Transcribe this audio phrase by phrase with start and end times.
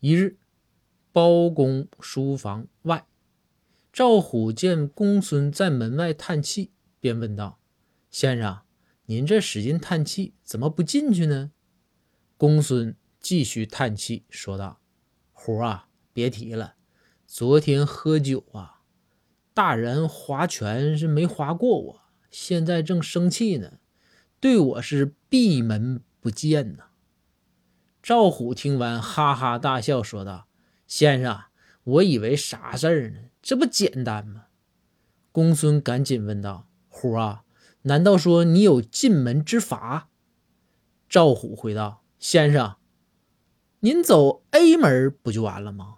[0.00, 0.38] 一日，
[1.10, 3.04] 包公书房外，
[3.92, 7.58] 赵虎见公孙在门外叹气，便问道
[8.08, 8.60] ：“先生，
[9.06, 11.50] 您这使劲叹气，怎么不进去呢？”
[12.38, 14.80] 公孙继续叹气，说道
[15.32, 16.76] ：“虎啊，别提了，
[17.26, 18.82] 昨天喝酒啊，
[19.52, 23.80] 大人划拳是没划过我，现在正生气呢，
[24.38, 26.84] 对我是闭门不见呐。”
[28.08, 30.48] 赵虎听完，哈哈大笑，说道
[30.88, 31.42] ：“先生，
[31.84, 33.18] 我以为啥事儿呢？
[33.42, 34.46] 这不简单吗？”
[35.30, 37.42] 公孙赶紧问道：“虎啊，
[37.82, 40.08] 难道说你有进门之法？”
[41.06, 42.76] 赵虎回道：“先生，
[43.80, 45.96] 您走 A 门不就完了吗？”